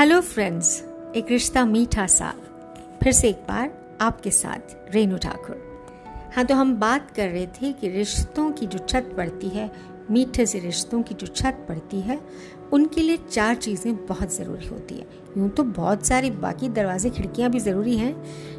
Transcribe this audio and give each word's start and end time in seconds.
Hello 0.00 0.20
friends 0.20 0.68
एक 1.16 1.30
रिश्ता 1.30 1.64
मीठा 1.64 2.06
सा। 2.06 2.32
फिर 3.02 3.12
से 3.12 3.28
एक 3.28 3.40
बार 3.48 3.70
आपके 4.00 4.30
साथ 4.30 4.94
रेनू 4.94 5.16
ठाकुर। 5.16 6.32
हाँ 6.36 6.44
तो 6.44 6.54
हम 6.54 6.74
बात 6.76 7.10
कर 7.10 7.28
रहे 7.28 7.46
थे 7.46 7.72
कि 7.72 7.88
रिश्तों 7.88 8.50
की 8.52 8.66
जो 8.66 8.78
छत 8.78 9.12
पड़ती 9.16 9.48
है, 9.48 9.70
मीठे 10.10 10.46
से 10.46 10.58
रिश्तों 10.58 11.02
की 11.02 11.14
जो 11.14 11.26
छत 11.26 11.64
पड़ती 11.68 12.00
है, 12.00 12.18
उनके 12.72 13.00
लिए 13.00 13.16
चार 13.30 13.54
चीज़ें 13.54 14.06
बहुत 14.06 14.34
ज़रूरी 14.34 14.66
होती 14.66 14.94
है। 14.94 15.06
यूँ 15.38 15.48
तो 15.48 15.62
बहुत 15.62 16.06
सारे 16.06 16.30
बाकी 16.30 16.68
दरवाजे, 16.68 17.10
खिड़कियाँ 17.10 17.50
भी 17.50 17.60
ज़रूरी 17.60 17.96
हैं, 17.96 18.14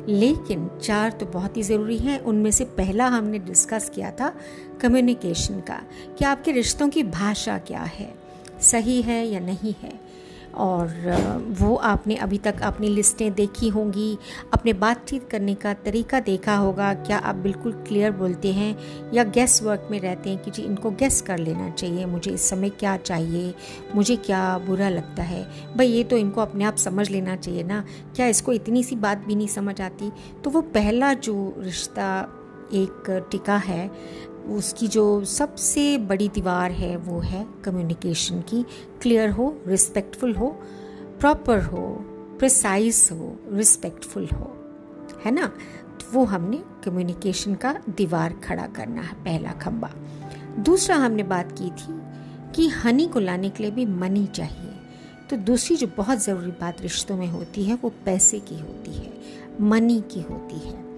लेकिन 0.07 0.69
चार 0.83 1.11
तो 1.11 1.25
बहुत 1.25 1.57
ही 1.57 1.63
ज़रूरी 1.63 1.97
हैं। 1.97 2.19
उनमें 2.19 2.51
से 2.51 2.65
पहला 2.77 3.07
हमने 3.07 3.39
डिस्कस 3.39 3.91
किया 3.95 4.11
था 4.11 4.33
कम्युनिकेशन 4.81 5.59
का, 5.59 5.81
कि 6.19 6.25
आपके 6.25 6.51
रिश्तों 6.51 6.89
की 6.89 7.03
भाषा 7.03 7.57
क्या 7.57 7.81
है? 7.81 8.13
सही 8.61 9.01
है 9.01 9.27
या 9.27 9.39
नहीं 9.39 9.73
है? 9.81 10.10
और 10.55 11.55
वो 11.59 11.75
आपने 11.75 12.15
अभी 12.15 12.37
तक 12.37 12.61
अपनी 12.61 12.87
लिस्टें 12.87 13.33
देखी 13.33 13.69
होंगी, 13.69 14.17
अपने 14.53 14.73
बातचीत 14.73 15.27
करने 15.29 15.55
का 15.55 15.73
तरीका 15.75 16.19
देखा 16.19 16.55
होगा। 16.55 16.93
क्या 16.93 17.17
आप 17.17 17.35
बिल्कुल 17.35 17.71
क्लियर 17.87 18.11
बोलते 18.11 18.51
हैं 18.53 18.75
या 19.13 19.23
गेस 19.23 19.61
वर्क 19.63 19.87
में 19.91 19.99
रहते 19.99 20.29
हैं 20.29 20.43
कि 20.43 20.51
जी 20.51 20.61
इनको 20.61 20.91
गेस 20.91 21.21
कर 21.21 21.37
लेना 21.37 21.69
चाहिए, 21.69 22.05
मुझे 22.05 22.31
इस 22.31 22.49
समय 22.49 22.69
क्या 22.69 22.97
चाहिए, 22.97 23.53
मुझे 23.95 24.15
क्या 24.15 24.57
बुरा 24.57 24.89
लगता 24.89 25.23
है? 25.23 25.43
भाई 25.77 25.87
ये 25.87 26.03
तो 26.03 26.17
इनको 26.17 26.41
अपने 26.41 26.63
आप 26.63 26.75
समझ 26.75 27.09
लेना 27.09 27.35
चाहिए 27.35 27.63
ना। 27.63 27.83
क्या 28.15 28.27
इसको 28.27 28.53
इतनी 28.53 28.83
सी 28.83 28.95
बात 28.95 29.25
भी 29.27 29.35
नहीं 29.35 29.47
समझ 29.47 29.79
आती? 29.81 30.11
तो 30.43 30.49
वो 30.49 30.61
पहला 30.61 31.13
जो 31.13 31.53
रिश्ता 31.59 32.37
एक 32.73 33.27
टिका 33.31 33.57
है, 33.57 33.91
उसकी 34.47 34.87
जो 34.87 35.25
सबसे 35.25 35.97
बड़ी 35.97 36.27
दीवार 36.29 36.71
है, 36.71 36.95
वो 36.97 37.19
है 37.19 37.45
कम्युनिकेशन 37.63 38.41
की। 38.41 38.65
क्लियर 39.01 39.29
हो 39.29 39.55
रिस्पेक्टफुल 39.67 40.35
हो 40.35 40.47
प्रॉपर 41.19 41.61
हो 41.61 42.05
प्रिसाइज 42.39 43.09
हो 43.11 43.35
रिस्पेक्टफुल 43.51 44.27
हो, 44.33 44.51
है 45.25 45.31
ना? 45.31 45.45
तो 45.91 46.11
वो 46.13 46.25
हमने 46.25 46.63
कम्युनिकेशन 46.85 47.55
का 47.55 47.73
दीवार 47.89 48.33
खड़ा 48.33 48.67
करना 48.67 49.01
है, 49.01 49.13
पहला 49.13 49.51
खंबा। 49.51 49.89
दूसरा 50.59 50.95
हमने 50.95 51.23
बात 51.23 51.51
की 51.51 51.69
थी 51.69 51.99
कि 52.55 52.67
हनी 52.67 53.07
को 53.07 53.19
लाने 53.19 53.49
के 53.49 53.63
लिए 53.63 53.71
भी 53.71 53.85
मनी 53.85 54.25
चाहिए। 54.27 54.71
तो 55.29 55.37
दूसरी 55.37 55.75
जो 55.75 55.87
बहुत 55.87 56.17
ज़रूरी 56.17 56.51
बात 56.51 56.81
रिश्तों 56.81 57.17
में 57.17 57.27
होती 57.27 57.63
है, 57.63 57.75
वो 57.75 57.89
पैसे 58.05 58.39
की 58.39 58.59
होती 58.59 58.91
है 58.91 59.11
मनी 59.61 60.03
की 60.11 60.21
होती 60.21 60.59
है। 60.67 60.90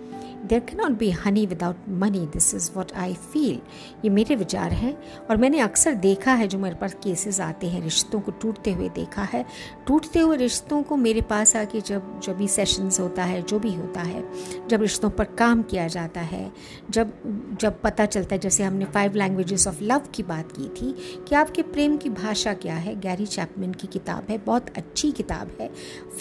There 0.45 0.59
can 0.59 0.81
not 0.81 0.91
be 0.91 1.09
honey 1.11 1.45
without 1.45 1.75
money 1.89 2.19
this 2.19 2.53
is 2.55 2.71
what 2.75 2.91
I 2.91 3.13
feel 3.13 3.59
ये 4.05 4.09
मेरे 4.09 4.35
विचार 4.35 4.71
हैं 4.71 4.97
और 5.29 5.37
मैंने 5.37 5.59
अक्सर 5.59 5.93
देखा 5.93 6.33
है 6.33 6.47
जो 6.47 6.59
मेरे 6.59 6.75
पास 6.75 6.93
केसेस 6.93 7.39
आते 7.39 7.67
हैं, 7.67 7.81
रिश्तों 7.81 8.19
को 8.21 8.31
टूटते 8.31 8.71
हुए 8.71 8.89
देखा 8.89 9.23
है। 9.23 9.45
टूटते 9.87 10.19
हुए 10.19 10.37
रिश्तों 10.37 10.83
को 10.83 10.95
मेरे 10.95 11.21
पास 11.21 11.55
आके 11.55 11.81
जब 11.81 12.19
जब 12.19 12.37
भी 12.37 12.47
सेशंस 12.47 12.99
होता 12.99 13.23
है, 13.23 13.41
जो 13.41 13.59
भी 13.59 13.73
होता 13.73 14.01
है, 14.01 14.23
जब 14.67 14.81
रिश्तों 14.81 15.09
पर 15.09 15.23
काम 15.23 15.61
किया 15.61 15.87
जाता 15.87 16.21
है, 16.21 16.51
जब 16.89 17.13
जब 17.61 17.81
पता 17.81 18.05
चलता 18.05 18.35
है, 18.35 18.39
जैसे 18.39 18.63
हमने 18.63 18.85
फाइव 18.85 19.15
लैंग्वेजेस 19.15 19.67
ऑफ़ 19.67 19.83
लव 19.83 20.01
की 20.13 20.23
बात 20.23 20.51
की 20.51 20.69
थी 20.69 20.91
कि 21.27 21.35
आपके 21.35 21.61
प्रेम 21.61 21.97
की 21.97 22.09
भाषा 22.09 22.53
क्या 22.53 22.75
है? 22.75 22.99
गैरी 22.99 23.25
चैपमिन 23.25 23.73
की 23.73 23.87
किताब 23.87 24.27
है, 24.29 24.37
बहुत 24.37 24.69
अच्छी 24.77 25.11
किताब 25.11 25.57
है। 25.61 25.71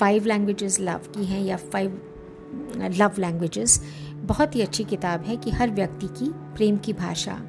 फाइव 0.00 0.24
लैंग्वेजेस 0.24 0.80
लव 0.80 0.98
की 0.98 1.24
हैं 1.24 1.42
या 1.42 1.56
फाइव 1.56 2.00
लव 2.76 3.12
लैंग्वेजेस 3.18 3.82
बहुत 4.22 4.56
ही 4.56 4.62
अच्छी 4.62 4.84
किताब 4.84 5.22
है 5.22 5.36
कि 5.36 5.50
हर 5.50 5.70
व्यक्ति 5.70 6.06
की 6.08 6.28
प्रेम 6.56 6.76
की 6.76 6.92
भाषा 6.92 7.40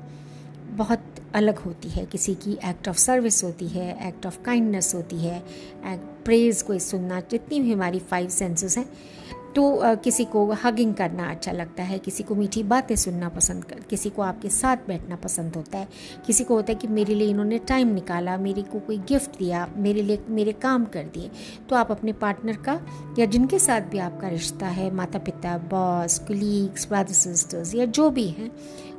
बहुत 0.69 1.03
अलग 1.35 1.57
होती 1.57 1.89
है। 1.89 2.05
किसी 2.05 2.35
की 2.35 2.53
एक्ट 2.66 2.88
ऑफ़ 2.88 2.97
सर्विस 2.97 3.43
होती 3.43 3.67
है 3.67 4.07
एक्ट 4.07 4.25
ऑफ़ 4.25 4.41
काइंडनेस 4.41 4.94
होती 4.95 5.17
है 5.17 5.38
एक्ट 5.85 6.25
प्रेज 6.25 6.61
को 6.61 6.79
सुनना, 6.79 7.19
जितनी 7.21 7.59
भी 7.59 7.73
हमारी 7.73 7.99
फाइव 7.99 8.29
सेंसेस 8.29 8.78
हैं 8.78 8.85
तो 9.56 9.96
किसी 10.03 10.24
को 10.25 10.46
हगिंग 10.64 10.94
करना 10.96 11.30
अच्छा 11.31 11.52
लगता 11.52 11.84
है, 11.84 11.97
किसी 12.00 12.24
को 12.24 12.36
मीठी 12.36 12.64
बातें 12.64 12.96
सुनना 12.96 13.30
पसंद 13.30 13.64
कर, 13.64 13.80
किसी 13.90 14.09
को 14.09 14.22
आपके 14.22 14.50
साथ 14.50 14.78
बैठना 14.88 15.16
पसंद 15.16 15.56
होता 15.56 15.78
है, 15.78 15.88
किसी 16.25 16.44
को 16.44 16.56
होता 16.56 16.72
है 16.74 16.80
कि 16.80 16.88
मेरे 16.90 17.16
लिए 17.16 17.30
इन्होंने 17.30 17.59
टाइम 17.68 17.94
निकाला, 17.94 18.38
मेरे 18.38 18.62
को 18.62 18.80
कोई 18.80 18.97
गिफ्ट 19.09 19.38
दिया, 19.40 19.68
मेरे 19.78 20.02
लिए, 20.02 20.19
मेरे 20.30 20.52
काम 20.53 20.86
कर 20.86 21.03
दिए 21.14 21.30
तो 21.69 21.75
आप 21.75 21.91
अपने 21.91 22.14
पार्टनर 22.16 22.58
का 22.66 22.80
या 23.19 23.25
जिनके 23.25 23.59
साथ 23.59 23.81
भी 23.81 24.00
आपका 24.00 24.28
रिश्ता 24.28 24.68
है 24.69 24.90
माता 24.96 25.19
पिता 25.19 25.58
बॉस 25.70 26.18
कलीग्स 26.20 26.88
ब्रदर 26.88 27.14
सिस्टर्स 27.14 27.75
या 27.75 27.85
जो 27.88 28.09
भी 28.09 28.28
हैं, 28.30 28.52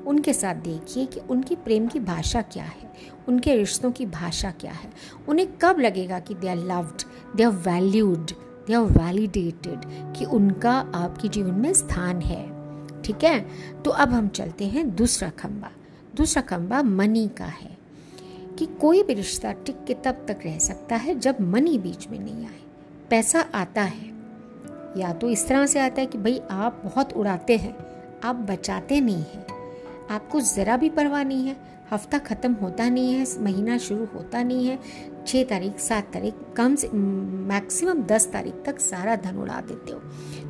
उनके 0.07 0.33
साथ 0.33 0.55
देखिए 0.63 1.07
कि 1.07 1.21
उनकी 1.31 1.55
प्रेम 1.57 1.87
की 1.87 2.01
भाषा 2.03 2.43
क्या 2.45 2.65
है, 2.65 2.93
उनके 3.29 3.55
रिश्तों 3.57 3.91
की 3.93 4.07
भाषा 4.07 4.51
क्या 4.61 4.73
है, 4.73 4.91
उन्हें 5.29 5.49
कब 5.63 5.79
लगेगा 5.81 6.19
कि 6.21 6.35
they 6.35 6.49
are 6.49 6.57
loved 6.57 7.03
they 7.37 7.45
are 7.45 7.53
valued 7.69 8.33
they 8.67 8.75
are 8.75 8.83
validated 8.83 9.81
कि 10.17 10.25
उनका 10.25 10.73
आपके 10.95 11.29
जीवन 11.29 11.55
में 11.55 11.73
स्थान 11.73 12.21
है। 12.21 12.43
ठीक 13.03 13.25
है? 13.25 13.39
तो 13.85 13.91
अब 13.91 14.09
हम 14.09 14.29
चलते 14.29 14.67
हैं 14.67 14.95
दूसरा 14.97 15.29
खंबा। 15.31 15.71
दूसरा 16.17 16.43
खंबा 16.43 16.83
मनी 16.83 17.29
का 17.29 17.45
है 17.45 17.77
कि 18.59 18.67
कोई 18.81 19.03
भी 19.03 19.15
रिश्ता 19.15 19.53
टिक 19.53 19.85
के 19.85 19.95
तब 19.95 20.25
तक 20.29 20.39
रह 20.45 20.59
सकता 20.59 20.97
है 20.97 21.19
जब 21.19 21.41
मनी 21.41 21.79
बीच 21.79 22.09
में 22.09 22.19
नहीं 22.19 22.47
आए। 22.47 22.61
पैसा 23.11 23.41
आता 23.55 23.83
है। 23.83 24.13
या 24.97 25.13
तो 25.13 25.29
इस 25.29 25.47
तरह 25.49 25.67
से 25.67 25.81
आता 25.81 26.01
है 26.01 26.07
कि 26.07 26.19
भाई 26.19 26.41
आप 26.51 26.81
बहुत 26.85 27.13
उड़ाते 27.13 27.57
हैं, 27.57 27.77
आप 28.25 28.37
बचाते 28.51 29.01
नहीं 29.01 29.25
हैं। 29.25 29.47
आपको 30.11 30.41
ज़रा 30.41 30.77
भी 30.77 30.89
परवाह 30.89 31.25
नहीं 31.25 31.47
है, 31.47 31.57
हफ़्ता 31.91 32.19
ख़त्म 32.19 32.53
होता 32.53 32.89
नहीं 32.89 33.15
है, 33.15 33.27
महीना 33.41 33.79
शुरू 33.79 34.05
होता 34.05 34.43
नहीं 34.43 34.67
है 34.67 34.79
छः 35.27 35.45
तारीख, 35.45 35.79
सात 35.79 36.05
तारीख, 36.13 36.35
कम 36.57 36.75
से 36.75 36.89
मैक्सिमम 36.89 38.03
दस 38.03 38.31
तारीख 38.33 38.55
तक 38.65 38.81
सारा 38.81 39.17
धन 39.17 39.37
उड़ा 39.37 39.61
देते 39.61 39.93
हो। 39.93 40.01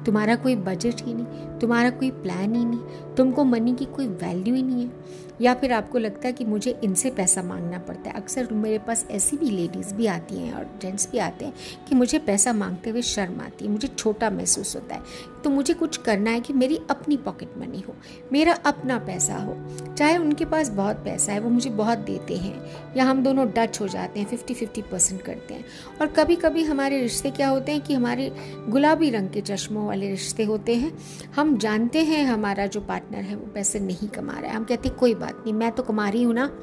तुम्हारा 0.04 0.36
कोई 0.36 0.56
बजट 0.56 0.94
ही 1.02 1.14
नहीं, 1.14 1.58
तुम्हारा 1.58 1.90
कोई 1.90 2.10
प्लान 2.10 2.54
ही 2.54 2.64
नहीं, 2.64 3.14
तुमको 3.14 3.44
मनी 3.44 3.74
की 3.74 3.84
कोई 3.84 4.06
वैल्यू 4.06 4.54
ही 4.54 4.62
नहीं 4.62 4.84
है। 4.84 5.24
या 5.40 5.54
फिर 5.54 5.72
आपको 5.72 5.98
लगता 5.98 6.26
है 6.26 6.32
कि 6.32 6.44
मुझे 6.44 6.80
इनसे 6.84 7.10
पैसा 7.10 7.42
मांगना 7.42 7.78
पड़ता 7.78 8.10
है। 8.10 8.16
अक्सर 8.16 8.48
मेरे 8.52 8.78
पास 8.78 9.06
ऐसी 9.10 9.36
भी 9.36 9.50
लेडीज़ 9.50 9.94
भी 9.94 10.06
आती 10.06 10.34
हैं 10.34 10.54
और 10.54 10.78
जेंट्स 10.82 11.10
भी 11.12 11.18
आते 11.18 11.44
हैं 11.44 11.54
कि 11.88 11.94
मुझे 11.94 12.18
पैसा 12.18 12.52
मांगते 12.52 12.90
हुए 12.90 13.02
शर्म 13.02 13.40
आती 13.40 13.64
है, 13.64 13.70
मुझे 13.70 13.88
छोटा 13.88 14.30
महसूस 14.30 14.76
होता 14.76 14.94
है। 14.94 15.00
तो 15.44 15.50
मुझे 15.50 15.74
कुछ 15.74 15.96
करना 15.96 16.30
है 16.30 16.40
कि 16.40 16.52
मेरी 16.52 16.80
अपनी 16.90 17.16
पॉकेट 17.16 17.48
मनी 17.58 17.80
हो, 17.88 17.94
मेरा 18.32 18.52
अपना 18.52 18.98
पैसा 18.98 19.36
हो। 19.36 19.56
चाहे 19.94 20.18
उनके 20.18 20.44
पास 20.44 20.68
बहुत 20.68 20.96
पैसा 20.96 21.32
है, 21.32 21.40
वो 21.40 21.50
मुझे 21.50 21.70
बहुत 21.70 21.98
देते 21.98 22.36
हैं। 22.36 22.64
या 22.96 23.04
हम 23.04 23.22
दोनों 23.22 23.48
डच 23.48 23.80
हो 23.80 23.88
जाते 23.88 24.20
हैं 24.20 24.26
फिफ्टी 24.26 24.54
फिफ्टी 24.66 24.82
परसेंट 24.82 25.22
करते 25.22 25.54
हैं। 25.54 25.64
और 26.00 26.06
कभी 26.06 26.36
कभी 26.36 26.64
हमारे 26.64 27.00
रिश्ते 27.00 27.30
क्या 27.30 27.48
होते 27.48 27.72
हैं 27.72 27.80
कि 27.80 27.94
हमारे 27.94 28.32
गुलाबी 28.68 29.10
रंग 29.10 29.30
के 29.30 29.40
चश्मों 29.40 29.86
वाले 29.86 30.10
रिश्ते 30.10 30.44
होते 30.44 30.74
हैं। 30.74 30.98
हम 31.36 31.58
जानते 31.58 32.04
हैं 32.04 32.24
हमारा 32.24 32.66
जो 32.66 32.80
पार्टनर 32.80 33.18
है 33.18 33.36
वो 33.36 33.46
पैसे 33.54 33.80
नहीं 33.80 34.08
कमा 34.08 34.32
रहा 34.32 34.50
है। 34.50 34.56
हम 34.56 34.64
कहते 34.64 34.88
हैं, 34.88 34.98
कोई 34.98 35.14
बात 35.14 35.34
नहीं, 35.34 35.54
मैं 35.54 35.72
तो 35.72 35.82
कमा 35.82 36.08
रही 36.08 36.22
हूँ 36.22 36.34
ना। 36.34 36.58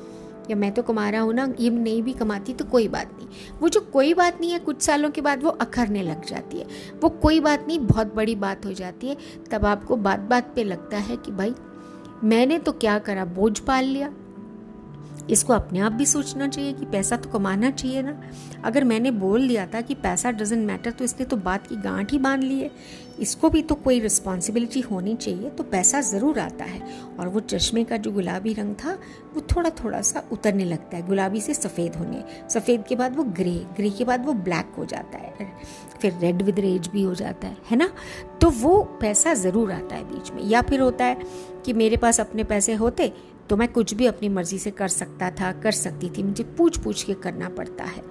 या, 0.49 0.55
मैं 0.55 0.71
तो 0.71 0.83
कमा 0.83 1.09
रहा 1.09 1.21
हूँ 1.21 1.33
ना, 1.33 1.53
ये 1.59 1.69
नहीं 1.69 2.03
भी 2.03 2.13
कमाती 2.13 2.53
तो 2.53 2.65
कोई 2.65 2.87
बात 2.87 3.11
नहीं। 3.17 3.27
वो 3.59 3.69
जो 3.69 3.81
कोई 3.81 4.13
बात 4.13 4.41
नहीं 4.41 4.51
है, 4.51 4.59
कुछ 4.59 4.81
सालों 4.81 5.09
के 5.09 5.21
बाद 5.21 5.43
वो 5.43 5.49
अखरने 5.49 6.03
लग 6.03 6.25
जाती 6.25 6.57
है। 6.57 6.65
वो 7.01 7.09
कोई 7.09 7.39
बात 7.39 7.65
नहीं, 7.67 7.79
बहुत 7.79 8.15
बड़ी 8.15 8.35
बात 8.35 8.65
हो 8.65 8.73
जाती 8.73 9.07
है। 9.07 9.17
तब 9.51 9.65
आपको 9.65 9.95
बात 9.95 10.19
बात 10.19 10.53
पे 10.55 10.63
लगता 10.63 10.97
है 10.97 11.17
कि, 11.17 11.31
भाई, 11.31 11.53
मैंने 12.23 12.59
तो 12.59 12.71
क्या 12.71 12.99
करा, 12.99 13.25
बोझ 13.25 13.59
पाल 13.59 13.85
लिया। 13.85 14.13
इसको 15.31 15.53
अपने 15.53 15.79
आप 15.79 15.91
भी 15.91 16.05
सोचना 16.05 16.47
चाहिए 16.47 16.73
कि 16.73 16.85
पैसा 16.85 17.17
तो 17.17 17.29
कमाना 17.29 17.71
चाहिए 17.71 18.01
ना। 18.01 18.15
अगर 18.63 18.83
मैंने 18.83 19.11
बोल 19.11 19.47
दिया 19.47 19.65
था 19.65 19.81
कि 19.81 19.95
पैसा 19.95 20.31
डजेंट 20.31 20.65
मैटर 20.67 20.91
तो 20.91 21.03
इसने 21.03 21.25
तो 21.25 21.37
बात 21.37 21.67
की 21.67 21.75
गांठ 21.75 22.11
ही 22.11 22.17
बाँध 22.17 22.43
ली 22.43 22.59
है। 22.59 22.69
इसको 23.21 23.49
भी 23.49 23.61
तो 23.61 23.75
कोई 23.77 23.99
रिस्पॉन्सिबिलिटी 23.99 24.81
होनी 24.81 25.15
चाहिए 25.15 25.49
तो 25.49 25.63
पैसा 25.65 26.01
ज़रूर 26.01 26.39
आता 26.39 26.65
है। 26.65 26.81
और 27.19 27.27
वो 27.27 27.39
चश्मे 27.41 27.83
का 27.83 27.97
जो 27.97 28.11
गुलाबी 28.11 28.53
रंग 28.53 28.75
था, 28.75 28.97
वो 29.33 29.41
थोड़ा 29.51 29.69
थोड़ा 29.79 30.01
सा 30.01 30.23
उतरने 30.31 30.65
लगता 30.65 30.97
है। 30.97 31.05
गुलाबी 31.07 31.41
से 31.41 31.53
सफ़ेद 31.53 31.95
होने, 31.95 32.23
सफ़ेद 32.49 32.83
के 32.89 32.95
बाद 32.95 33.15
वो 33.17 33.23
ग्रे 33.23 33.55
ग्रे 33.77 33.89
के 33.89 34.05
बाद 34.05 34.25
वो 34.25 34.33
ब्लैक 34.33 34.73
हो 34.77 34.85
जाता 34.85 35.17
है। 35.17 35.51
फिर 36.01 36.17
रेड 36.21 36.41
विद 36.41 36.59
रेज 36.59 36.87
भी 36.87 37.03
हो 37.03 37.13
जाता 37.15 37.47
है 37.47 37.57
है 37.71 37.77
ना? 37.77 37.91
तो 38.41 38.49
वो 38.51 38.81
पैसा 39.01 39.33
ज़रूर 39.35 39.71
आता 39.71 39.95
है 39.95 40.03
बीच 40.05 40.31
में। 40.31 40.43
या 40.43 40.61
फिर 40.61 40.79
होता 40.79 41.05
है 41.05 41.17
कि 41.65 41.73
मेरे 41.73 41.97
पास 41.97 42.19
अपने 42.19 42.43
पैसे 42.43 42.73
होते 42.75 43.13
तो 43.49 43.55
मैं 43.57 43.67
कुछ 43.67 43.93
भी 43.93 44.05
अपनी 44.05 44.27
मर्ज़ी 44.29 44.57
से 44.59 44.71
कर 44.71 44.87
सकता 44.87 45.29
था, 45.31 45.51
कर 45.53 45.71
सकती 45.71 46.09
थी। 46.09 46.23
मुझे 46.23 46.43
पूछ 46.57 46.77
पूछ 46.77 47.01
के 47.03 47.13
करना 47.13 47.49
पड़ता 47.49 47.83
है। 47.83 48.03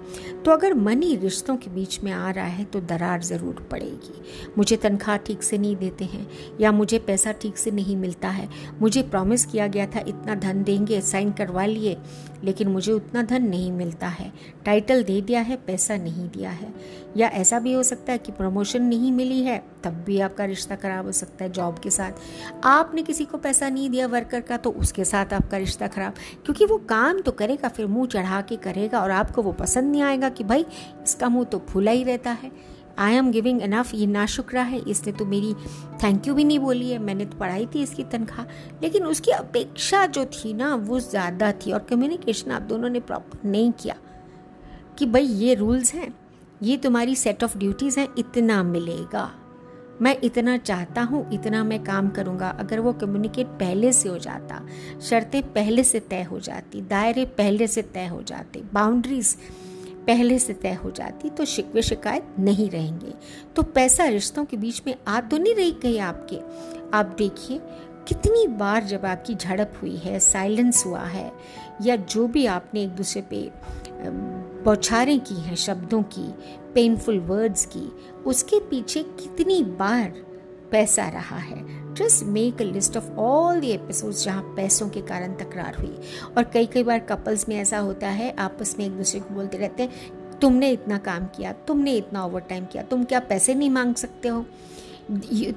तो 0.45 0.51
अगर 0.51 0.73
मनी 0.73 1.15
रिश्तों 1.15 1.55
के 1.57 1.69
बीच 1.69 1.99
में 2.03 2.11
आ 2.11 2.29
रहा 2.31 2.45
है 2.45 2.63
तो 2.65 2.79
दरार 2.81 3.21
ज़रूर 3.21 3.67
पड़ेगी। 3.71 4.21
मुझे 4.57 4.75
तनख्वाह 4.77 5.00
ठीक 5.17 5.43
से 5.43 5.57
नहीं 5.57 5.75
देते 5.75 6.05
हैं, 6.05 6.27
या 6.61 6.71
मुझे 6.71 6.99
पैसा 6.99 7.31
ठीक 7.31 7.57
से 7.57 7.71
नहीं 7.71 7.95
मिलता 7.95 8.29
है। 8.29 8.49
मुझे 8.81 9.01
प्रॉमिस 9.01 9.45
किया 9.45 9.67
गया 9.67 9.85
था, 9.85 9.99
इतना 9.99 10.35
धन 10.35 10.63
देंगे 10.63 11.01
साइन 11.01 11.31
करवा 11.31 11.65
लिए, 11.65 11.97
लेकिन 12.43 12.67
मुझे 12.67 12.91
उतना 12.91 13.21
धन 13.23 13.43
नहीं 13.43 13.71
मिलता 13.71 14.07
है। 14.07 14.31
टाइटल 14.65 15.03
दे 15.03 15.21
दिया 15.21 15.41
है, 15.41 15.55
पैसा 15.57 15.97
नहीं 15.97 16.29
दिया 16.29 16.49
है। 16.49 16.73
या 17.17 17.27
ऐसा 17.27 17.59
भी 17.59 17.73
हो 17.73 17.83
सकता 17.83 18.11
है 18.11 18.17
कि 18.17 18.31
प्रमोशन 18.31 18.83
नहीं 18.83 19.11
मिली 19.11 19.41
है, 19.43 19.63
तब 19.83 20.03
भी 20.05 20.19
आपका 20.19 20.45
रिश्ता 20.45 20.75
खराब 20.75 21.05
हो 21.05 21.11
सकता 21.11 21.43
है 21.43 21.51
जॉब 21.51 21.79
के 21.79 21.89
साथ। 21.89 22.11
आपने 22.63 23.03
किसी 23.03 23.25
को 23.25 23.37
पैसा 23.37 23.69
नहीं 23.69 23.89
दिया 23.89 24.07
वर्कर 24.07 24.39
का 24.39 24.57
तो 24.57 24.69
उसके 24.71 25.05
साथ 25.05 25.33
आपका 25.33 25.57
रिश्ता 25.57 25.87
खराब। 25.87 26.13
क्योंकि 26.45 26.65
वो 26.65 26.77
काम 26.77 27.21
तो 27.21 27.31
करेगा, 27.31 27.67
फिर 27.67 27.87
मुँह 27.87 28.07
चढ़ा 28.07 28.41
के 28.41 28.55
करेगा, 28.55 28.99
और 28.99 29.11
आपको 29.11 29.41
वो 29.41 29.51
पसंद 29.51 29.91
नहीं 29.91 30.01
आएगा 30.01 30.29
कि 30.29 30.43
भाई, 30.43 30.65
इसका 31.03 31.29
मुँह 31.29 31.45
तो 31.45 31.59
फूला 31.69 31.91
ही 31.91 32.03
रहता 32.03 32.31
है। 32.31 32.51
आई 32.99 33.15
एम 33.15 33.31
गिविंग 33.31 33.61
इनफ 33.61 33.93
ये 33.93 34.05
ना 34.07 34.25
शुक्रा 34.25 34.61
है, 34.63 34.79
इसने 34.79 35.13
तो 35.13 35.25
मेरी 35.25 35.53
थैंक 36.03 36.27
यू 36.27 36.33
भी 36.33 36.43
नहीं 36.43 36.59
बोली 36.59 36.89
है, 36.89 36.97
मैंने 36.99 37.25
तो 37.25 37.37
पढ़ाई 37.37 37.65
थी 37.65 37.81
इसकी 37.83 38.03
तनख्वाह। 38.03 38.45
लेकिन 38.83 39.05
उसकी 39.05 39.31
अपेक्षा 39.31 40.05
जो 40.07 40.25
थी 40.25 40.53
ना, 40.53 40.73
वो 40.75 40.99
ज़्यादा 40.99 41.51
थी 41.55 41.71
और 41.71 41.85
कम्युनिकेशन 41.89 42.51
आप 42.51 42.61
दोनों 42.61 42.89
ने 42.89 42.99
प्रॉपर 42.99 43.49
नहीं 43.49 43.71
किया। 43.71 43.95
कि 44.99 45.05
भाई 45.05 45.23
ये 45.23 45.53
रूल्स 45.53 45.93
हैं, 45.93 46.13
ये 46.63 46.77
तुम्हारी 46.77 47.15
सेट 47.15 47.43
ऑफ़ 47.43 47.57
ड्यूटीज़ 47.57 47.99
हैं, 47.99 48.07
इतना 48.17 48.61
मिलेगा। 48.63 49.31
मैं 50.01 50.15
इतना 50.23 50.57
चाहता 50.57 51.01
हूँ, 51.01 51.25
इतना 51.33 51.63
मैं 51.63 51.83
काम 51.83 52.09
करूँगा। 52.09 52.49
अगर 52.49 52.79
वो 52.79 52.93
कम्युनिकेट 52.93 53.47
पहले 53.59 53.91
से 53.93 54.09
हो 54.09 54.17
जाता, 54.17 54.61
शर्तें 55.01 55.41
पहले 55.43 55.83
से 55.83 55.99
तय 55.99 56.23
हो 56.23 56.39
जाती, 56.39 56.81
दायरे 56.81 57.25
पहले 57.37 57.67
से 57.67 57.81
तय 57.83 58.07
हो 58.07 58.21
जाते 58.21 58.61
बाउंड्रीज 58.73 59.35
पहले 60.11 60.39
से 60.39 60.53
तय 60.53 60.73
हो 60.73 60.89
जाती 60.91 61.29
तो 61.29 61.45
शिकवे 61.45 61.81
शिकायत 61.81 62.35
नहीं 62.39 62.69
रहेंगे। 62.69 63.13
तो 63.55 63.63
पैसा 63.63 64.05
रिश्तों 64.05 64.45
के 64.45 64.57
बीच 64.57 64.81
में 64.87 64.95
आ 65.07 65.21
तो 65.21 65.37
नहीं 65.37 65.55
रही 65.55 65.71
कहीं 65.71 65.99
आपके? 65.99 66.37
आप 66.97 67.15
देखिए, 67.17 67.59
कितनी 68.07 68.47
बार 68.47 68.83
जब 68.83 69.05
आपकी 69.05 69.35
झड़प 69.35 69.73
हुई 69.81 69.95
है, 69.95 70.19
साइलेंस 70.19 70.85
हुआ 70.85 71.03
है, 71.03 71.31
या 71.81 71.95
जो 71.95 72.27
भी 72.27 72.45
आपने 72.45 72.83
एक 72.83 72.89
दूसरे 72.89 73.21
पे 73.21 73.49
बौछारें 74.65 75.19
की 75.19 75.35
हैं, 75.35 75.55
शब्दों 75.55 76.01
की 76.03 76.27
पेनफुल 76.73 77.19
वर्ड्स 77.19 77.65
की, 77.65 77.87
उसके 78.25 78.59
पीछे 78.59 79.03
कितनी 79.03 79.63
बार 79.63 80.13
पैसा 80.71 81.07
रहा 81.09 81.37
है। 81.37 81.93
Just 81.95 82.23
make 82.23 82.61
a 82.61 82.65
list 82.65 82.97
of 82.97 83.09
all 83.11 83.59
the 83.59 83.63
episodes 83.63 84.23
जहाँ 84.25 84.41
पैसों 84.55 84.89
के 84.89 85.01
कारण 85.01 85.33
तकरार 85.33 85.75
हुई। 85.75 85.97
और 86.37 86.43
कई 86.43 86.65
कई 86.65 86.83
बार 86.83 86.99
कपल्स 86.99 87.47
में 87.49 87.55
ऐसा 87.55 87.77
होता 87.77 88.07
है, 88.07 88.35
आपस 88.39 88.75
में 88.79 88.85
एक 88.85 88.91
दूसरे 88.91 89.19
को 89.19 89.33
बोलते 89.33 89.57
रहते 89.57 89.83
हैं, 89.83 89.91
तुमने 90.39 90.69
इतना 90.69 90.97
काम 90.97 91.25
किया, 91.25 91.51
तुमने 91.67 91.93
इतना 91.93 92.25
ओवर 92.25 92.41
टाइम 92.41 92.65
किया, 92.65 92.83
तुम 92.83 93.03
क्या 93.03 93.19
पैसे 93.19 93.53
नहीं 93.53 93.69
मांग 93.69 93.95
सकते 93.95 94.27
हो? 94.27 94.45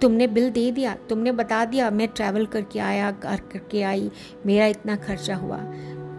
तुमने 0.00 0.26
बिल 0.26 0.50
दे 0.50 0.70
दिया, 0.70 0.96
तुमने 1.08 1.32
बता 1.32 1.64
दिया, 1.64 1.90
मैं 1.90 2.08
ट्रैवल 2.08 2.46
करके 2.46 2.78
आया 2.78 3.10
कर 3.10 3.40
करके 3.52 3.82
आई, 3.82 4.10
मेरा 4.46 4.66
इतना 4.66 4.96
खर्चा 4.96 5.36
हुआ। 5.36 5.58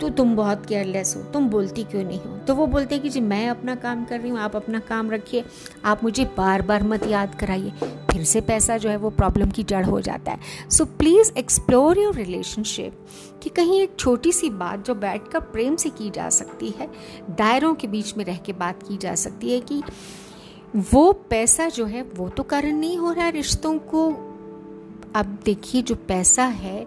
तो 0.02 0.10
तुम 0.10 0.36
बहुत 0.36 0.66
केयरलेस 0.66 1.16
हो। 1.18 1.22
तुम 1.24 1.48
बोलती 1.50 1.84
क्यों 1.84 2.04
नहीं 2.04 2.20
हो? 2.20 2.38
तो 2.38 2.56
वो 2.56 2.66
बोलते 2.68 2.96
हैं 2.96 3.04
कि 3.04 3.10
जी, 3.10 3.22
मैं 3.22 3.48
अपना 3.50 3.76
काम 3.76 4.04
कर 4.06 4.20
रही 4.20 4.30
हूँ, 4.30 4.40
आप 4.40 4.56
अपना 4.56 4.80
काम 4.80 5.12
रखिए, 5.12 5.44
आप 5.86 6.04
मुझे 6.04 6.26
बार 6.38 6.62
बार 6.62 6.84
मत 6.84 7.06
याद 7.08 7.36
कराइए। 7.36 7.72
फिर 8.12 8.24
से 8.24 8.42
पैसा 8.42 8.78
जो 8.78 8.90
है 8.90 8.98
वो 8.98 9.10
प्रॉब्लम 9.10 9.50
की 9.52 9.64
जड़ 9.64 9.86
हो 9.86 10.02
जाता 10.02 10.32
है। 10.32 10.70
So 10.70 10.86
please 10.86 11.32
explore 11.38 12.00
your 12.00 12.16
relationship 12.16 13.06
कि 13.44 13.50
कहीं 13.50 13.82
एक 13.82 13.96
छोटी 14.00 14.32
सी 14.32 14.50
बात 14.50 14.86
जो 14.86 14.96
बैठ 14.96 15.28
कर 15.28 15.40
प्रेम 15.40 15.76
से 15.76 15.90
की 15.90 16.10
जा 16.10 16.30
सकती 16.30 16.70
है, 16.70 16.90
दायरों 17.30 17.74
के 17.76 17.88
बीच 17.88 18.16
में 18.18 18.26
रह 18.26 18.38
के 18.38 18.54
बात 18.54 18.84
की 18.84 18.98
जा 18.98 19.16
सकती 19.16 19.54
है 19.54 19.60
कि 19.62 19.82
वो 20.92 21.12
पैसा 21.30 21.68
जो 21.70 21.86
है, 21.86 22.02
वो 22.02 22.30
तो 22.30 22.44
कारण 22.44 22.76
नहीं 22.76 22.98
हो 22.98 23.12
रहा 23.12 23.26
है 23.26 23.32
रिश्तों 23.32 23.78
को। 23.80 24.08
अब 25.16 25.38
देखिए 25.46 25.82
जो 25.82 25.96
पैसा 25.96 26.44
है 26.44 26.86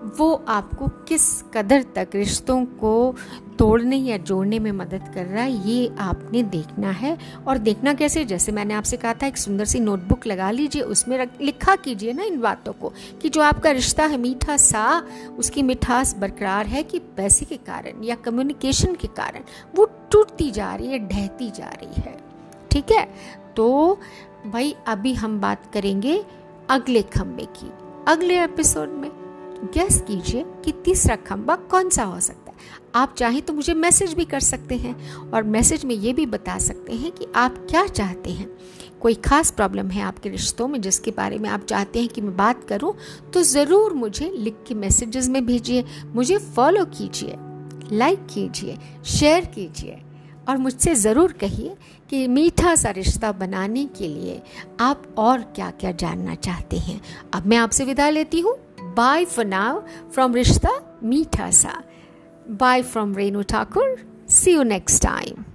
वो 0.00 0.44
आपको 0.48 0.88
किस 0.88 1.42
कदर 1.42 1.82
तक 1.82 2.08
रिश्तों 2.14 2.64
को 2.64 3.14
तोड़ने 3.58 3.96
या 3.96 4.16
जोड़ने 4.16 4.58
में 4.58 4.72
मदद 4.72 5.10
कर 5.14 5.26
रहा 5.26 5.42
है, 5.42 5.68
ये 5.68 5.92
आपने 6.00 6.42
देखना 6.42 6.90
है। 6.90 7.18
और 7.46 7.58
देखना 7.58 7.94
कैसे? 7.94 8.24
जैसे 8.24 8.52
मैंने 8.52 8.74
आपसे 8.74 8.96
कहा 8.96 9.14
था, 9.14 9.26
एक 9.26 9.36
सुंदर 9.36 9.64
सी 9.64 9.80
नोटबुक 9.80 10.26
लगा 10.26 10.50
लीजिए, 10.50 10.82
उसमें 10.82 11.18
रख, 11.18 11.28
लिखा 11.40 11.76
कीजिए 11.76 12.12
ना 12.12 12.22
इन 12.22 12.40
बातों 12.40 12.72
को, 12.72 12.92
कि 13.22 13.28
जो 13.28 13.42
आपका 13.42 13.70
रिश्ता 13.70 14.04
है 14.04 14.16
मीठा 14.16 14.56
सा 14.56 15.06
उसकी 15.38 15.62
मिठास 15.62 16.16
बरकरार 16.16 16.66
है 16.66 16.82
कि 16.82 16.98
पैसे 16.98 17.44
के 17.44 17.56
कारण 17.56 18.04
या 18.04 18.14
कम्युनिकेशन 18.14 18.94
के 18.94 19.08
कारण। 19.08 19.40
वो 19.74 19.90
टूटती 20.12 20.50
जा 20.50 20.74
रही 20.74 20.86
है, 20.86 21.08
ढहती 21.08 21.50
जा 21.50 21.68
रही 21.68 22.02
है। 22.02 22.16
ठीक 22.70 22.92
है? 22.92 23.08
तो 23.56 23.98
भाई, 24.46 24.76
अभी 24.86 25.14
हम 25.14 25.40
बात 25.40 25.72
करेंगे 25.72 26.24
अगले 26.70 27.02
खम्बे 27.02 27.44
की, 27.44 27.70
अगले 28.08 28.44
एपिसोड 28.44 28.88
में। 28.88 29.19
गैस 29.64 30.00
कीजिए 30.00 30.44
कि 30.64 30.72
तीसरा 30.84 31.16
खंबा 31.18 31.54
कौन 31.70 31.88
सा 31.90 32.04
हो 32.04 32.20
सकता 32.20 32.50
है। 32.50 32.58
आप 32.94 33.14
चाहें 33.18 33.40
तो 33.42 33.52
मुझे 33.52 33.74
मैसेज 33.74 34.12
भी 34.14 34.24
कर 34.24 34.40
सकते 34.40 34.76
हैं 34.76 34.94
और 35.30 35.42
मैसेज 35.46 35.84
में 35.84 35.94
ये 35.94 36.12
भी 36.12 36.26
बता 36.26 36.58
सकते 36.58 36.94
हैं 36.94 37.10
कि 37.12 37.26
आप 37.36 37.56
क्या 37.70 37.86
चाहते 37.86 38.30
हैं। 38.30 38.48
कोई 39.00 39.14
ख़ास 39.16 39.50
प्रॉब्लम 39.50 39.90
है 39.90 40.02
आपके 40.02 40.28
रिश्तों 40.28 40.68
में 40.68 40.80
जिसके 40.80 41.10
बारे 41.10 41.38
में 41.38 41.48
आप 41.50 41.64
चाहते 41.64 42.00
हैं 42.00 42.08
कि 42.08 42.20
मैं 42.20 42.36
बात 42.36 42.64
करूँ 42.64 42.94
तो 43.32 43.42
ज़रूर 43.42 43.94
मुझे 43.94 44.30
लिख 44.30 44.56
के 44.68 44.74
मैसेजेस 44.76 45.28
में 45.28 45.44
भेजिए, 45.46 45.84
मुझे 46.06 46.38
फॉलो 46.38 46.84
कीजिए 46.88 47.36
लाइक 47.92 48.26
कीजिए 48.26 48.76
शेयर 49.08 49.44
कीजिए 49.46 49.98
और 50.48 50.56
मुझसे 50.56 50.94
ज़रूर 50.94 51.32
कहिए 51.32 51.76
कि 52.10 52.26
मीठा 52.28 52.74
सा 52.74 52.90
रिश्ता 52.90 53.30
बनाने 53.32 53.84
के 53.98 54.08
लिए 54.08 54.40
आप 54.80 55.02
और 55.18 55.42
क्या 55.54 55.70
क्या 55.70 55.92
जानना 55.94 56.34
चाहते 56.36 56.78
हैं। 56.78 57.00
अब 57.34 57.46
मैं 57.46 57.56
आपसे 57.56 57.84
विदा 57.84 58.08
लेती 58.10 58.40
हूँ। 58.40 58.56
Bye 58.94 59.24
for 59.24 59.44
now 59.44 59.84
from 60.10 60.34
Rishta 60.34 60.84
Mitasa. 61.02 61.84
Bye 62.46 62.82
from 62.82 63.14
Renu 63.14 63.46
Thakur. 63.46 64.02
See 64.26 64.52
you 64.52 64.64
next 64.64 65.00
time. 65.00 65.49